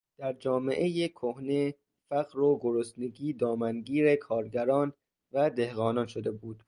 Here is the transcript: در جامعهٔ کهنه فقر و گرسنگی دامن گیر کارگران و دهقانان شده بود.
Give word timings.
در 0.17 0.33
جامعهٔ 0.33 1.07
کهنه 1.07 1.73
فقر 2.09 2.39
و 2.39 2.59
گرسنگی 2.59 3.33
دامن 3.33 3.81
گیر 3.81 4.15
کارگران 4.15 4.93
و 5.31 5.49
دهقانان 5.49 6.07
شده 6.07 6.31
بود. 6.31 6.59